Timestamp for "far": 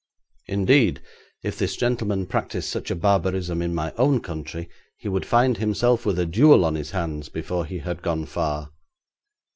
8.25-8.71